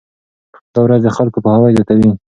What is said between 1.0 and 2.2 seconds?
د خلکو پوهاوی زیاتوي.